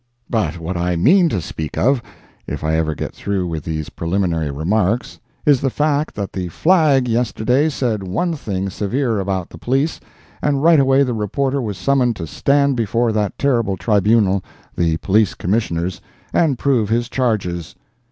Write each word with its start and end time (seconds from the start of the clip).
But 0.31 0.57
what 0.59 0.77
I 0.77 0.95
mean 0.95 1.29
to 1.29 1.39
speak 1.39 1.77
of, 1.77 2.01
if 2.47 2.63
I 2.63 2.73
ever 2.73 2.95
get 2.95 3.13
through 3.13 3.45
with 3.45 3.63
these 3.63 3.89
preliminary 3.91 4.49
remarks, 4.49 5.19
is 5.45 5.61
the 5.61 5.69
fact 5.69 6.15
that 6.15 6.33
the 6.33 6.47
Flag 6.47 7.07
yesterday 7.07 7.69
said 7.69 8.11
some 8.11 8.33
thing 8.33 8.71
severe 8.71 9.19
about 9.19 9.51
the 9.51 9.59
police, 9.59 9.99
and 10.41 10.63
right 10.63 10.79
away 10.79 11.03
the 11.03 11.13
reporter 11.13 11.61
was 11.61 11.77
summoned 11.77 12.15
to 12.15 12.25
stand 12.25 12.75
before 12.75 13.11
that 13.11 13.37
terrible 13.37 13.77
tribunal—the 13.77 14.97
Police 14.97 15.35
Commissioners—and 15.35 16.57
prove 16.57 16.89
his 16.89 17.07
charges. 17.07 17.75